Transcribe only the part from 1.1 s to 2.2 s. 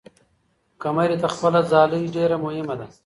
ته خپله ځالۍ